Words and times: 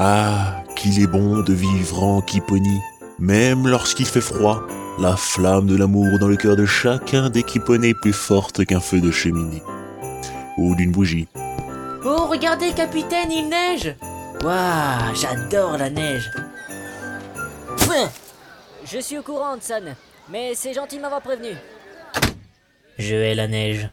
Ah, 0.00 0.62
qu'il 0.76 1.02
est 1.02 1.08
bon 1.08 1.40
de 1.40 1.52
vivre 1.52 2.04
en 2.04 2.20
Kipponie, 2.20 2.80
même 3.18 3.66
lorsqu'il 3.66 4.06
fait 4.06 4.20
froid. 4.20 4.62
La 5.00 5.16
flamme 5.16 5.66
de 5.66 5.76
l'amour 5.76 6.20
dans 6.20 6.28
le 6.28 6.36
cœur 6.36 6.54
de 6.54 6.66
chacun 6.66 7.30
des 7.30 7.42
Kipponais 7.42 7.88
est 7.88 8.00
plus 8.00 8.12
forte 8.12 8.64
qu'un 8.64 8.78
feu 8.78 9.00
de 9.00 9.10
cheminée. 9.10 9.60
Ou 10.56 10.76
d'une 10.76 10.92
bougie. 10.92 11.26
Oh, 12.04 12.26
regardez, 12.30 12.70
capitaine, 12.74 13.32
il 13.32 13.48
neige 13.48 13.96
Waouh, 14.44 15.14
j'adore 15.16 15.76
la 15.76 15.90
neige 15.90 16.30
Je 18.84 19.00
suis 19.00 19.18
au 19.18 19.22
courant, 19.22 19.56
Hudson. 19.56 19.96
Mais 20.30 20.52
c'est 20.54 20.74
gentil 20.74 20.98
de 20.98 21.02
m'avoir 21.02 21.22
prévenu. 21.22 21.56
Je 22.98 23.16
hais 23.16 23.34
la 23.34 23.48
neige. 23.48 23.88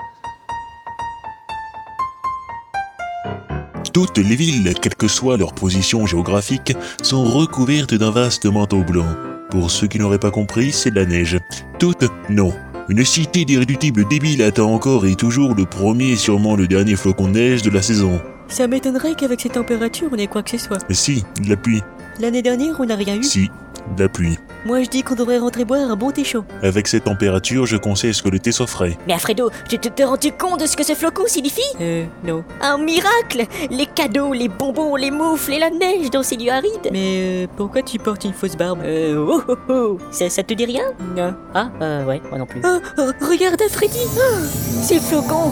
Toutes 3.96 4.18
les 4.18 4.36
villes, 4.36 4.74
quelle 4.82 4.96
que 4.96 5.08
soit 5.08 5.38
leur 5.38 5.54
position 5.54 6.06
géographique, 6.06 6.74
sont 7.02 7.24
recouvertes 7.24 7.94
d'un 7.94 8.12
vaste 8.12 8.46
manteau 8.46 8.84
blanc. 8.84 9.08
Pour 9.50 9.72
ceux 9.72 9.88
qui 9.88 10.00
n'auraient 10.00 10.20
pas 10.20 10.32
compris, 10.32 10.74
c'est 10.74 10.92
de 10.92 11.00
la 11.00 11.06
neige. 11.06 11.40
Toutes, 11.80 12.04
non. 12.30 12.54
Une 12.90 13.06
cité 13.06 13.46
d'irréductibles 13.46 14.06
débiles 14.10 14.42
attend 14.42 14.74
encore 14.74 15.06
et 15.06 15.16
toujours 15.16 15.56
le 15.56 15.64
premier 15.64 16.10
et 16.10 16.16
sûrement 16.18 16.58
le 16.58 16.68
dernier 16.68 16.98
flocon 16.98 17.30
de 17.30 17.36
neige 17.36 17.62
de 17.62 17.70
la 17.70 17.82
saison. 17.82 18.20
Ça 18.50 18.68
m'étonnerait 18.68 19.16
qu'avec 19.16 19.40
ces 19.40 19.48
températures, 19.48 20.10
on 20.12 20.18
ait 20.18 20.28
quoi 20.28 20.44
que 20.44 20.52
ce 20.52 20.58
soit. 20.58 20.80
Mais 20.90 20.96
si, 20.96 21.24
de 21.42 21.48
la 21.48 21.56
pluie. 21.56 21.82
L'année 22.20 22.42
dernière, 22.42 22.76
on 22.78 22.86
n'a 22.86 22.98
rien 22.98 23.16
eu. 23.16 23.24
Si, 23.24 23.50
de 23.96 24.04
la 24.04 24.10
pluie. 24.10 24.38
Moi, 24.66 24.82
je 24.82 24.90
dis 24.90 25.04
qu'on 25.04 25.14
devrait 25.14 25.38
rentrer 25.38 25.64
boire 25.64 25.92
un 25.92 25.96
bon 25.96 26.10
thé 26.10 26.24
chaud. 26.24 26.44
Avec 26.64 26.88
cette 26.88 27.04
température, 27.04 27.68
je 27.68 27.78
conseille 27.78 28.16
ce 28.16 28.24
que 28.24 28.30
le 28.30 28.40
thé 28.40 28.52
soit 28.52 28.66
frais. 28.66 28.98
Mais 29.06 29.14
Alfredo, 29.14 29.52
tu 29.70 29.78
te, 29.78 29.90
te 29.90 30.02
rends-tu 30.02 30.32
compte 30.32 30.60
de 30.62 30.66
ce 30.66 30.76
que 30.76 30.84
ce 30.84 30.94
flocon 30.94 31.24
signifie? 31.28 31.62
Euh, 31.80 32.06
non. 32.24 32.44
Un 32.62 32.80
miracle 32.80 33.46
Les 33.70 33.86
cadeaux, 33.86 34.34
les 34.34 34.48
bonbons, 34.48 34.96
les 34.96 35.12
moufles 35.12 35.54
et 35.54 35.60
la 35.60 35.70
neige 35.70 36.10
dans 36.10 36.24
ces 36.24 36.36
lieux 36.36 36.52
arides 36.52 36.90
Mais 36.92 37.46
euh, 37.46 37.48
pourquoi 37.56 37.84
tu 37.84 38.00
portes 38.00 38.24
une 38.24 38.34
fausse 38.34 38.56
barbe? 38.56 38.80
Euh, 38.84 39.16
oh 39.16 39.44
oh 39.48 39.56
oh 39.70 39.98
ça, 40.10 40.32
ça 40.32 40.42
te 40.42 40.56
dit 40.56 40.66
rien? 40.66 40.86
Non. 41.16 41.36
Ah, 41.54 41.70
euh, 41.82 42.04
ouais, 42.06 42.20
moi 42.32 42.40
non 42.40 42.48
plus. 42.48 42.62
Oh, 42.66 42.80
oh, 42.98 43.12
regarde 43.30 43.62
Freddy 43.70 44.00
oh, 44.18 44.36
Ces 44.82 45.00
flocons 45.00 45.52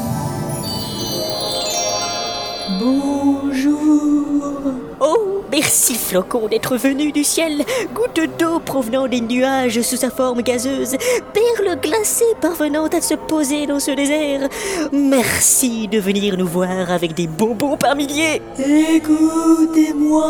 Bonjour. 2.84 4.52
Oh, 5.00 5.42
merci 5.50 5.96
flocon 5.96 6.50
d'être 6.50 6.76
venu 6.76 7.14
du 7.14 7.24
ciel. 7.24 7.64
Goutte 7.94 8.20
d'eau 8.38 8.60
provenant 8.60 9.08
des 9.08 9.22
nuages 9.22 9.82
sous 9.82 9.96
sa 9.96 10.10
forme 10.10 10.42
gazeuse. 10.42 10.98
Perle 11.34 11.80
glacée 11.80 12.26
parvenant 12.42 12.88
à 12.88 13.00
se 13.00 13.14
poser 13.14 13.68
dans 13.68 13.80
ce 13.80 13.92
désert. 13.92 14.50
Merci 14.92 15.88
de 15.88 16.00
venir 16.00 16.38
nous 16.38 16.48
voir 16.48 16.92
avec 16.92 17.14
des 17.14 17.28
bonbons 17.28 17.78
par 17.78 17.96
milliers. 17.96 18.42
Écoutez-moi. 18.60 20.28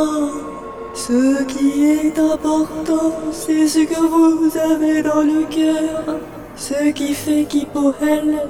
Ce 0.94 1.44
qui 1.46 1.86
est 1.86 2.20
important, 2.20 3.16
c'est 3.32 3.68
ce 3.68 3.80
que 3.80 4.00
vous 4.00 4.56
avez 4.56 5.02
dans 5.02 5.22
le 5.22 5.46
cœur. 5.46 6.20
Ce 6.56 6.92
qui 6.92 7.14
fait 7.14 7.48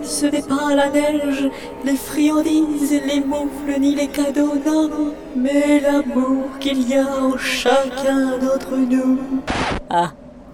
ce 0.03 0.25
n'est 0.25 0.41
pas 0.41 0.75
la 0.75 0.89
neige, 0.89 1.49
les 1.85 1.95
friandises, 1.95 3.01
les 3.07 3.21
moufles, 3.21 3.79
ni 3.79 3.95
les 3.95 4.07
cadeaux, 4.07 4.53
non, 4.65 4.89
mais 5.35 5.79
l'amour 5.79 6.45
qu'il 6.59 6.87
y 6.87 6.95
a 6.95 7.05
en 7.07 7.37
chacun 7.37 8.37
d'entre 8.37 8.75
nous. 8.75 9.19
Ah 9.89 10.11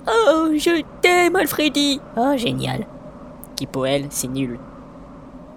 Oh, 0.08 0.48
je 0.56 0.82
t'aime 1.02 1.36
Alfredi 1.36 2.00
Oh, 2.18 2.34
génial 2.36 2.88
Kipoel, 3.56 4.08
c'est 4.10 4.28
nul. 4.30 4.58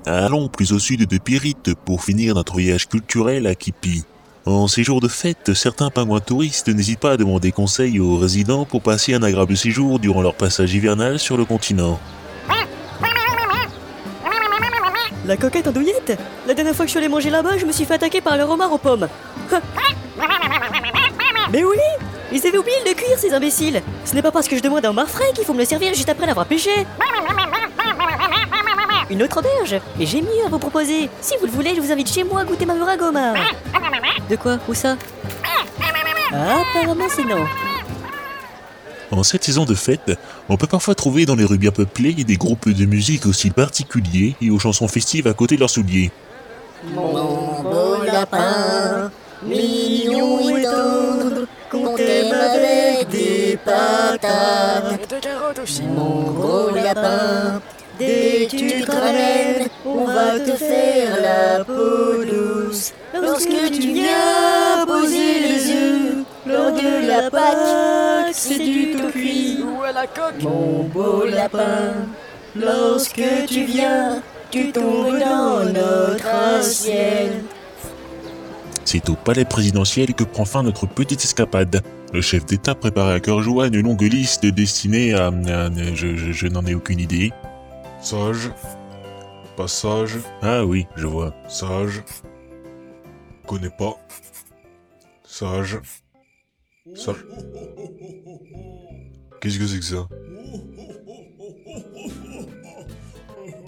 Allons 0.05 0.49
plus 0.49 0.73
au 0.73 0.79
sud 0.79 1.07
de 1.07 1.19
Pyrite 1.19 1.75
pour 1.85 2.03
finir 2.03 2.35
notre 2.35 2.55
voyage 2.55 2.89
culturel 2.89 3.47
à 3.47 3.55
Kipi. 3.55 4.05
En 4.45 4.67
ces 4.67 4.83
jours 4.83 5.01
de 5.01 5.07
fête, 5.07 5.55
certains 5.55 5.91
pingouins 5.91 6.19
touristes 6.19 6.69
n'hésitent 6.69 6.99
pas 6.99 7.13
à 7.13 7.17
demander 7.17 7.53
conseil 7.53 8.01
aux 8.01 8.17
résidents 8.17 8.65
pour 8.65 8.83
passer 8.83 9.15
un 9.15 9.23
agréable 9.23 9.57
séjour 9.57 10.01
durant 10.01 10.21
leur 10.21 10.35
passage 10.35 10.75
hivernal 10.75 11.21
sur 11.21 11.37
le 11.37 11.45
continent. 11.45 12.01
La 15.27 15.37
coquette 15.37 15.69
andouillette. 15.69 16.19
La 16.49 16.55
dernière 16.55 16.75
fois 16.75 16.85
que 16.85 16.89
je 16.89 16.93
suis 16.93 16.99
allé 16.99 17.09
manger 17.09 17.31
là-bas, 17.31 17.57
je 17.57 17.65
me 17.65 17.71
suis 17.71 17.85
fait 17.85 17.95
attaquer 17.95 18.21
par 18.21 18.37
le 18.37 18.43
homard 18.43 18.73
aux 18.73 18.79
pommes. 18.79 19.09
Mais 21.53 21.63
oui 21.63 21.77
Ils 22.33 22.45
avaient 22.45 22.59
oublié 22.59 22.77
de 22.85 22.95
cuire, 22.95 23.17
ces 23.17 23.33
imbéciles. 23.33 23.81
Ce 24.05 24.15
n'est 24.17 24.23
pas 24.23 24.33
parce 24.33 24.49
que 24.49 24.57
je 24.57 24.63
demande 24.63 24.85
un 24.85 24.91
homard 24.91 25.09
frais 25.09 25.31
qu'il 25.37 25.45
faut 25.45 25.53
me 25.55 25.61
le 25.61 25.65
servir 25.65 25.95
juste 25.95 26.09
après 26.09 26.27
l'avoir 26.27 26.47
pêché. 26.47 26.71
Une 29.09 29.23
autre 29.23 29.39
auberge. 29.39 29.81
Mais 29.97 30.07
j'ai 30.07 30.21
mieux 30.23 30.45
à 30.45 30.49
vous 30.49 30.59
proposer. 30.59 31.09
Si 31.21 31.37
vous 31.39 31.47
le 31.47 31.53
voulez, 31.53 31.77
je 31.77 31.81
vous 31.81 31.93
invite 31.93 32.13
chez 32.13 32.25
moi 32.25 32.41
à 32.41 32.45
goûter 32.45 32.67
ma 32.67 32.75
meringue 32.75 33.03
homard 33.03 33.35
De 34.33 34.37
quoi 34.37 34.59
Où 34.67 34.73
ça 34.73 34.97
Ah, 36.33 36.63
apparemment 36.63 37.05
c'est 37.15 37.27
non 37.27 37.45
En 39.11 39.23
cette 39.25 39.45
saison 39.45 39.67
de 39.67 39.75
fête, 39.75 40.11
on 40.49 40.57
peut 40.57 40.67
parfois 40.67 40.95
trouver 40.95 41.27
dans 41.27 41.35
les 41.35 41.45
rues 41.45 41.59
bien 41.59 41.71
peuplées 41.71 42.15
des 42.15 42.37
groupes 42.37 42.71
de 42.71 42.87
musique 42.87 43.27
aussi 43.27 43.51
particuliers 43.51 44.35
et 44.41 44.49
aux 44.49 44.59
chansons 44.59 44.89
festives 44.89 45.27
à 45.27 45.35
côté 45.35 45.57
de 45.57 45.61
leurs 45.61 45.69
souliers. 45.69 46.11
Mon 46.95 47.63
beau 47.63 48.05
lapin, 48.07 49.11
mignon 49.45 50.49
et 50.49 50.63
tendre, 50.63 51.47
qu'on 51.71 51.95
t'aime 51.95 52.33
avec 52.33 53.11
des 53.11 53.59
patates. 53.63 54.99
Et 54.99 55.15
de 55.15 55.21
carottes 55.21 55.59
aussi. 55.63 55.83
Mon 55.83 56.31
gros 56.31 56.71
lapin, 56.71 57.61
dès 57.99 58.47
que 58.51 58.57
tu 58.57 58.83
te 58.83 58.91
ramènes, 58.91 59.69
on 59.85 60.05
va 60.07 60.39
te 60.41 60.53
faire 60.57 61.17
la 61.23 61.65
peau 61.65 62.25
douce. 62.25 62.93
Lorsque 63.15 63.71
tu 63.73 63.93
viens 63.93 64.87
poser 64.87 65.41
les 65.41 65.71
yeux 65.71 66.25
lors 66.47 66.73
de 66.73 67.07
la 67.07 67.31
Pâque, 67.31 68.33
c'est 68.33 68.59
du 68.59 68.93
tout 68.93 69.09
cuit. 69.11 69.59
Ou 69.63 69.83
à 69.83 69.93
la 69.93 70.07
coque? 70.07 70.43
Mon 70.43 70.85
beau 70.85 71.25
lapin, 71.27 71.95
lorsque 72.57 73.23
tu 73.47 73.65
viens, 73.65 74.23
tu 74.51 74.73
tombes 74.73 75.19
dans 75.19 75.65
notre 75.65 76.27
assiette. 76.59 77.45
C'est 78.85 79.09
au 79.09 79.15
palais 79.15 79.45
présidentiel 79.45 80.13
que 80.15 80.25
prend 80.25 80.45
fin 80.45 80.63
notre 80.63 80.87
petite 80.87 81.25
escapade. 81.25 81.81
Le 82.13 82.21
chef 82.21 82.45
d'État 82.45 82.75
préparait 82.75 83.15
à 83.15 83.21
cœur 83.21 83.41
joie 83.41 83.69
une 83.69 83.81
longue 83.81 84.03
liste 84.03 84.45
destinée 84.45 85.15
à... 85.15 85.29
à- 85.29 85.71
je 85.95 86.17
je- 86.17 86.33
je 86.33 86.47
n'en 86.49 86.65
ai 86.67 86.75
aucune 86.75 86.99
idée. 87.01 87.33
Sage. 88.03 88.51
Pas 89.57 89.69
sage. 89.69 90.19
Ah 90.43 90.65
oui, 90.65 90.87
je 90.97 91.07
vois. 91.07 91.33
Sage. 91.49 92.03
Connais 93.47 93.71
pas. 93.71 93.97
Sage. 95.25 95.79
Sage. 96.95 97.25
Qu'est-ce 99.41 99.59
que 99.59 99.67
c'est 99.67 99.79
que 99.79 99.85
ça? 99.85 100.09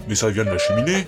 Mais 0.08 0.14
ça 0.16 0.30
vient 0.30 0.44
de 0.44 0.50
la 0.50 0.58
cheminée? 0.58 1.06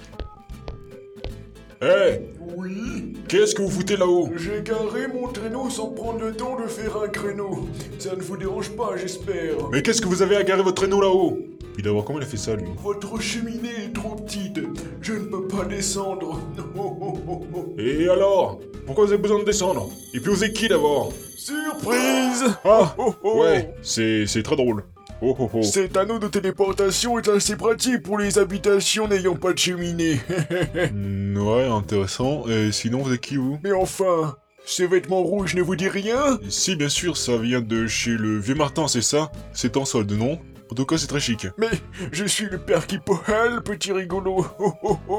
Hé 1.82 2.20
Oui, 2.56 3.14
Qu'est-ce 3.28 3.56
que 3.56 3.62
vous 3.62 3.70
foutez 3.70 3.96
là-haut? 3.96 4.30
J'ai 4.36 4.62
garé 4.62 5.08
mon 5.08 5.26
traîneau 5.28 5.68
sans 5.68 5.88
prendre 5.88 6.20
le 6.20 6.32
temps 6.32 6.58
de 6.60 6.68
faire 6.68 6.96
un 6.96 7.08
créneau. 7.08 7.68
Ça 7.98 8.14
ne 8.14 8.22
vous 8.22 8.36
dérange 8.36 8.70
pas, 8.70 8.96
j'espère. 8.96 9.68
Mais 9.72 9.82
qu'est-ce 9.82 10.00
que 10.00 10.06
vous 10.06 10.22
avez 10.22 10.36
à 10.36 10.44
garer 10.44 10.62
votre 10.62 10.76
traîneau 10.76 11.00
là-haut? 11.00 11.36
Puis 11.76 11.82
d'abord, 11.82 12.06
comment 12.06 12.18
il 12.18 12.22
a 12.22 12.26
fait 12.26 12.38
ça, 12.38 12.56
lui 12.56 12.64
Votre 12.82 13.20
cheminée 13.20 13.84
est 13.84 13.92
trop 13.92 14.14
petite. 14.14 14.60
Je 15.02 15.12
ne 15.12 15.26
peux 15.26 15.46
pas 15.46 15.66
descendre. 15.66 16.40
Et 17.78 18.08
alors? 18.08 18.58
Pourquoi 18.86 19.04
vous 19.04 19.12
avez 19.12 19.20
besoin 19.20 19.40
de 19.40 19.44
descendre? 19.44 19.90
Et 20.14 20.20
puis 20.20 20.30
vous 20.32 20.42
êtes 20.42 20.54
qui 20.54 20.68
d'abord? 20.68 21.12
Surprise 21.36 22.44
Ah 22.64 22.94
Oh, 22.96 23.14
oh. 23.22 23.42
Ouais, 23.42 23.74
c'est 23.82 24.26
c'est 24.26 24.42
très 24.42 24.56
drôle. 24.56 24.84
Oh 25.20 25.36
oh 25.38 25.50
oh. 25.52 25.62
Cet 25.62 25.98
anneau 25.98 26.18
de 26.18 26.28
téléportation 26.28 27.18
est 27.18 27.28
assez 27.28 27.56
pratique 27.56 28.02
pour 28.02 28.16
les 28.16 28.38
habitations 28.38 29.06
n'ayant 29.06 29.36
pas 29.36 29.52
de 29.52 29.58
cheminée. 29.58 30.18
Hmm, 30.94 31.36
ouais, 31.36 31.66
intéressant. 31.66 32.48
Et 32.48 32.72
sinon, 32.72 33.02
vous 33.02 33.12
êtes 33.12 33.20
qui, 33.20 33.36
vous? 33.36 33.58
Mais 33.62 33.72
enfin, 33.72 34.34
ces 34.64 34.86
vêtements 34.86 35.22
rouges 35.22 35.54
ne 35.54 35.60
vous 35.60 35.76
disent 35.76 35.88
rien? 35.88 36.38
Si, 36.48 36.74
bien 36.74 36.88
sûr, 36.88 37.18
ça 37.18 37.36
vient 37.36 37.60
de 37.60 37.86
chez 37.86 38.12
le 38.12 38.38
Vieux 38.38 38.54
Martin, 38.54 38.88
c'est 38.88 39.02
ça? 39.02 39.30
C'est 39.52 39.76
en 39.76 39.84
solde, 39.84 40.10
non? 40.12 40.38
En 40.70 40.74
tout 40.74 40.84
cas, 40.84 40.98
c'est 40.98 41.06
très 41.06 41.20
chic. 41.20 41.46
Mais 41.58 41.70
je 42.12 42.24
suis 42.24 42.46
le 42.46 42.58
père 42.58 42.86
Kipohal, 42.86 43.62
petit 43.62 43.92
rigolo. 43.92 44.46
Oh, 44.58 44.72
oh, 44.82 44.98
oh. 45.08 45.18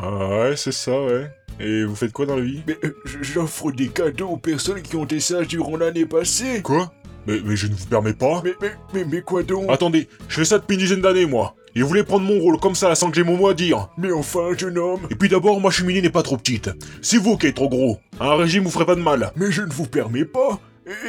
Ah 0.00 0.28
ouais, 0.28 0.56
c'est 0.56 0.72
ça, 0.72 1.02
ouais. 1.02 1.30
Et 1.60 1.84
vous 1.84 1.96
faites 1.96 2.12
quoi 2.12 2.26
dans 2.26 2.36
la 2.36 2.42
vie? 2.42 2.62
Mais 2.66 2.78
euh, 2.84 2.94
j'offre 3.20 3.72
des 3.72 3.88
cadeaux 3.88 4.28
aux 4.28 4.36
personnes 4.36 4.80
qui 4.80 4.96
ont 4.96 5.04
été 5.04 5.18
sages 5.18 5.48
durant 5.48 5.76
l'année 5.76 6.06
passée. 6.06 6.62
Quoi? 6.62 6.92
Mais, 7.26 7.40
mais 7.44 7.56
je 7.56 7.66
ne 7.66 7.74
vous 7.74 7.86
permets 7.86 8.12
pas. 8.12 8.42
Mais, 8.44 8.54
mais, 8.60 8.70
mais, 8.94 9.04
mais 9.04 9.22
quoi 9.22 9.42
donc? 9.42 9.70
Attendez, 9.70 10.08
je 10.28 10.36
fais 10.36 10.44
ça 10.44 10.58
depuis 10.58 10.74
une 10.74 10.80
dizaine 10.80 11.00
d'années, 11.00 11.26
moi. 11.26 11.54
Et 11.74 11.82
vous 11.82 11.88
voulez 11.88 12.04
prendre 12.04 12.24
mon 12.24 12.38
rôle 12.38 12.58
comme 12.58 12.74
ça 12.74 12.94
sans 12.94 13.10
que 13.10 13.16
j'ai 13.16 13.24
mon 13.24 13.36
mot 13.36 13.48
à 13.48 13.54
dire? 13.54 13.88
Mais 13.98 14.10
enfin, 14.12 14.48
jeune 14.56 14.78
homme, 14.78 15.00
Et 15.10 15.14
puis 15.14 15.28
d'abord, 15.28 15.60
ma 15.60 15.70
cheminée 15.70 16.00
n'est 16.00 16.10
pas 16.10 16.22
trop 16.22 16.36
petite. 16.36 16.70
C'est 17.02 17.18
vous 17.18 17.36
qui 17.36 17.46
êtes 17.46 17.56
trop 17.56 17.68
gros. 17.68 17.98
Un 18.20 18.34
régime 18.36 18.64
vous 18.64 18.70
ferait 18.70 18.86
pas 18.86 18.94
de 18.94 19.00
mal. 19.00 19.32
mais 19.36 19.50
je 19.50 19.62
ne 19.62 19.70
vous 19.70 19.86
permets 19.86 20.24
pas, 20.24 20.58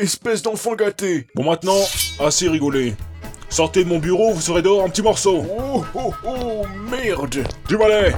espèce 0.02 0.42
d'enfant 0.42 0.76
gâté. 0.76 1.28
Bon 1.36 1.44
maintenant, 1.44 1.80
assez 2.20 2.48
rigolé. 2.50 2.96
Sortez 3.50 3.84
de 3.84 3.90
mon 3.90 3.98
bureau, 3.98 4.32
vous 4.32 4.42
serez 4.42 4.62
dehors 4.62 4.84
en 4.84 4.90
petits 4.90 5.02
morceaux. 5.02 5.44
Oh 5.50 5.84
oh 5.96 6.14
oh, 6.24 6.66
merde 6.92 7.44
Du 7.68 7.78
balai 7.78 8.14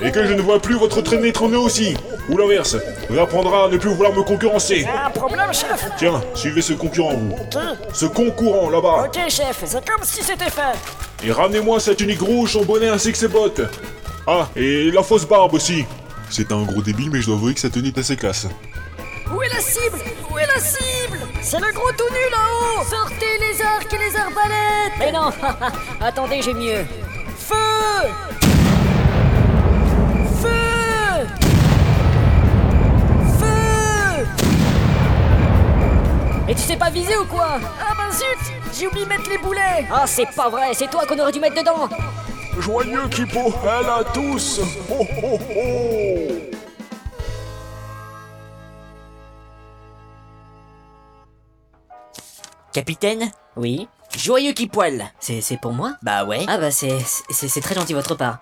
Et 0.00 0.10
que 0.10 0.26
je 0.26 0.32
ne 0.32 0.42
vois 0.42 0.60
plus 0.60 0.74
votre 0.74 1.00
traînée 1.00 1.30
trôner 1.32 1.56
aussi 1.56 1.96
Ou 2.28 2.36
l'inverse, 2.36 2.76
réapprendra 3.08 3.66
à 3.66 3.68
ne 3.68 3.76
plus 3.76 3.90
vouloir 3.90 4.12
me 4.12 4.22
concurrencer. 4.22 4.84
Un 4.84 5.10
problème, 5.10 5.52
chef 5.52 5.88
Tiens, 5.96 6.20
suivez 6.34 6.60
ce 6.60 6.72
concurrent, 6.72 7.14
vous. 7.14 7.36
Qui 7.50 7.58
Ce 7.92 8.06
concurrent, 8.06 8.68
là-bas. 8.68 9.04
Ok, 9.06 9.18
chef, 9.28 9.62
c'est 9.64 9.88
comme 9.88 10.02
si 10.02 10.24
c'était 10.24 10.50
fait. 10.50 10.76
Et 11.24 11.30
ramenez-moi 11.30 11.78
cette 11.78 12.00
unique 12.00 12.20
rouge, 12.20 12.54
son 12.54 12.64
bonnet 12.64 12.88
ainsi 12.88 13.12
que 13.12 13.18
ses 13.18 13.28
bottes. 13.28 13.60
Ah, 14.26 14.48
et 14.56 14.90
la 14.90 15.04
fausse 15.04 15.26
barbe 15.26 15.54
aussi. 15.54 15.84
C'est 16.30 16.50
un 16.50 16.62
gros 16.62 16.82
débile, 16.82 17.10
mais 17.12 17.20
je 17.20 17.26
dois 17.26 17.36
avouer 17.36 17.54
que 17.54 17.60
sa 17.60 17.70
tenue 17.70 17.88
est 17.88 17.98
assez 17.98 18.16
classe. 18.16 18.48
Où 19.32 19.40
est 19.40 19.48
la 19.48 19.60
cible? 19.60 19.98
La 20.54 20.60
cible. 20.60 21.18
C'est 21.40 21.60
le 21.60 21.72
gros 21.72 21.90
tout 21.92 22.12
nu 22.12 22.30
là-haut 22.30 22.84
Sortez 22.84 23.38
les 23.40 23.62
arcs 23.62 23.92
et 23.92 23.98
les 23.98 24.16
arbalètes. 24.16 24.92
Mais 24.98 25.12
non. 25.12 25.30
Attendez, 26.00 26.42
j'ai 26.42 26.54
mieux. 26.54 26.84
Feu. 27.36 28.08
Feu. 30.40 31.26
Feu. 33.38 34.26
Et 36.48 36.54
tu 36.54 36.60
sais 36.60 36.76
pas 36.76 36.90
viser 36.90 37.16
ou 37.16 37.24
quoi? 37.24 37.58
Ah 37.80 37.94
bah 37.96 38.10
zut 38.10 38.52
J'ai 38.78 38.86
oublié 38.86 39.04
de 39.04 39.10
mettre 39.10 39.30
les 39.30 39.38
boulets. 39.38 39.86
Ah, 39.92 40.04
c'est 40.06 40.30
pas 40.34 40.48
vrai, 40.48 40.72
c'est 40.74 40.90
toi 40.90 41.06
qu'on 41.06 41.18
aurait 41.18 41.32
dû 41.32 41.40
mettre 41.40 41.56
dedans. 41.56 41.88
Joyeux 42.58 43.08
Kippo, 43.08 43.52
elle 43.64 43.88
à 43.88 44.04
tous. 44.12 44.60
Ho 44.90 45.06
ho 45.22 45.38
ho 45.38 46.51
Capitaine 52.72 53.30
Oui 53.56 53.88
Joyeux 54.16 54.52
qui 54.52 54.66
poil 54.66 55.04
C'est 55.20 55.40
c'est 55.40 55.56
pour 55.56 55.72
moi? 55.72 55.94
Bah 56.02 56.24
ouais. 56.24 56.44
Ah 56.48 56.58
bah 56.58 56.70
c'est 56.70 56.98
c'est 57.00 57.48
c'est 57.48 57.60
très 57.60 57.74
gentil 57.74 57.92
de 57.92 57.98
votre 57.98 58.14
part. 58.14 58.38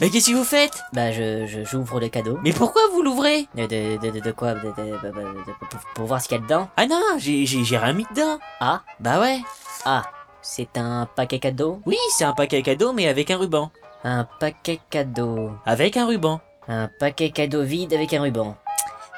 Mais 0.00 0.08
qu'est-ce 0.10 0.30
que 0.30 0.36
vous 0.36 0.44
faites? 0.44 0.82
Bah 0.92 1.10
je 1.12 1.46
je- 1.46 1.64
j'ouvre 1.64 2.00
le 2.00 2.08
cadeau. 2.08 2.38
Mais 2.42 2.52
pourquoi 2.52 2.82
vous 2.92 3.02
l'ouvrez? 3.02 3.46
De, 3.54 3.66
de, 3.66 3.96
de, 3.98 4.10
de, 4.10 4.20
de 4.20 4.32
quoi? 4.32 4.54
De, 4.54 4.60
de- 4.60 4.66
de- 4.68 5.08
de- 5.08 5.44
de- 5.44 5.66
pour, 5.70 5.80
pour 5.94 6.06
voir 6.06 6.20
ce 6.22 6.28
qu'il 6.28 6.36
y 6.36 6.40
a 6.40 6.42
dedans 6.42 6.68
Ah 6.76 6.86
non, 6.86 7.00
j'ai 7.18 7.46
j'ai 7.46 7.64
j'ai 7.64 7.78
rien 7.78 7.92
mis 7.94 8.06
dedans. 8.14 8.38
Ah? 8.60 8.82
Bah 8.98 9.20
ouais. 9.20 9.40
Ah 9.84 10.04
C'est 10.42 10.76
un 10.76 11.06
paquet 11.14 11.38
cadeau? 11.38 11.80
Oui, 11.86 11.96
c'est 12.16 12.24
un 12.24 12.32
paquet 12.34 12.62
cadeau 12.62 12.92
mais 12.92 13.08
avec 13.08 13.30
un 13.30 13.38
ruban. 13.38 13.70
Un 14.04 14.24
paquet 14.38 14.80
cadeau. 14.90 15.52
Avec 15.66 15.96
un 15.96 16.06
ruban. 16.06 16.40
Un 16.68 16.88
paquet 16.98 17.30
cadeau 17.30 17.62
vide 17.62 17.92
avec 17.94 18.12
un 18.14 18.22
ruban. 18.22 18.56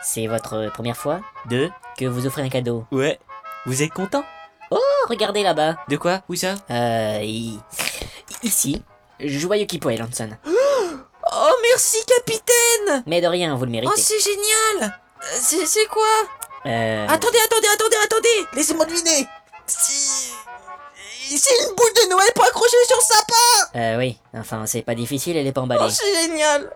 C'est 0.03 0.27
votre 0.27 0.71
première 0.73 0.97
fois? 0.97 1.21
Deux. 1.49 1.71
que 1.99 2.07
vous 2.07 2.27
offrez 2.27 2.43
un 2.43 2.49
cadeau? 2.49 2.85
Ouais. 2.91 3.19
Vous 3.67 3.83
êtes 3.83 3.93
content? 3.93 4.25
Oh, 4.71 4.79
regardez 5.09 5.43
là-bas. 5.43 5.77
De 5.89 5.97
quoi? 5.97 6.23
Où 6.29 6.35
ça? 6.35 6.55
Euh, 6.71 7.21
i- 7.23 7.59
ici. 8.43 8.83
Joyeux 9.21 9.67
Kipoel, 9.67 10.03
Hanson. 10.03 10.31
Oh 11.35 11.51
merci 11.63 11.97
capitaine 12.05 13.05
Mais 13.07 13.21
de 13.23 13.27
rien, 13.29 13.55
vous 13.55 13.65
le 13.65 13.71
méritez. 13.71 13.91
Oh 13.91 13.99
c'est 13.99 14.19
génial 14.21 14.99
C'est 15.41 15.65
c'est 15.67 15.87
quoi? 15.87 16.03
Euh, 16.67 17.07
Attendez, 17.09 17.39
attendez, 17.45 17.69
attendez, 17.73 17.97
attendez 18.05 18.47
Laissez-moi 18.55 18.85
deviner 18.85 19.27
Si... 19.67 20.33
C'est 21.39 21.55
une 21.61 21.75
boule 21.77 21.93
de 22.05 22.11
Noël 22.11 22.29
pour 22.35 22.45
accrocher 22.45 22.77
sur 22.87 22.97
le 22.99 23.03
sapin 23.15 23.79
euh, 23.79 23.99
oui. 23.99 24.19
Enfin, 24.35 24.67
c'est 24.67 24.83
pas 24.83 24.95
difficile, 24.97 25.37
elle 25.37 25.47
est 25.47 25.53
pas 25.53 25.63
emballée. 25.63 25.81
Oh 25.87 25.91
c'est 25.91 26.23
génial 26.27 26.71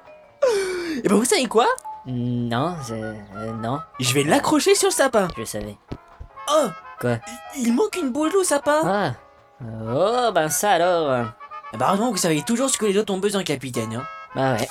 Et 1.04 1.08
ben 1.08 1.16
vous 1.16 1.24
savez 1.24 1.46
quoi? 1.46 1.66
Non, 2.06 2.76
je- 2.88 2.94
euh, 2.94 3.52
non, 3.60 3.80
Je 3.98 4.14
vais 4.14 4.22
l'accrocher 4.22 4.74
sur 4.76 4.88
le 4.88 4.94
sapin 4.94 5.26
je 5.36 5.44
savais. 5.44 5.76
Oh 6.50 6.66
Quoi 7.00 7.18
Il 7.58 7.74
manque 7.74 7.96
une 8.00 8.10
boule 8.10 8.34
au 8.36 8.44
sapin 8.44 8.80
Ah. 8.84 9.12
Oh, 9.62 10.30
ben 10.34 10.48
ça 10.48 10.72
alors. 10.72 11.10
Ah 11.10 11.34
Bah 11.78 11.86
heureusement 11.88 12.08
que 12.08 12.16
vous 12.16 12.22
savez 12.22 12.42
toujours 12.42 12.70
ce 12.70 12.78
que 12.78 12.86
les 12.86 12.96
autres 12.98 13.12
ont 13.12 13.18
besoin, 13.18 13.42
capitaine. 13.42 13.94
Hein. 13.94 14.04
Bah 14.34 14.56
ouais. 14.56 14.68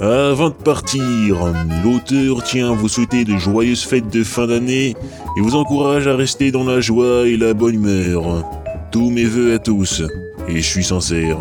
Avant 0.00 0.50
de 0.50 0.54
partir, 0.54 1.36
l'auteur 1.84 2.44
tient 2.44 2.70
à 2.70 2.74
vous 2.74 2.88
souhaiter 2.88 3.24
de 3.24 3.36
joyeuses 3.36 3.84
fêtes 3.84 4.08
de 4.08 4.22
fin 4.22 4.46
d'année 4.46 4.90
et 5.36 5.40
vous 5.40 5.56
encourage 5.56 6.06
à 6.06 6.14
rester 6.14 6.52
dans 6.52 6.62
la 6.64 6.80
joie 6.80 7.26
et 7.26 7.36
la 7.36 7.52
bonne 7.52 7.74
humeur. 7.74 8.44
Tous 8.92 9.10
mes 9.10 9.24
voeux 9.24 9.54
à 9.54 9.58
tous, 9.58 10.02
et 10.46 10.56
je 10.60 10.66
suis 10.66 10.84
sincère. 10.84 11.38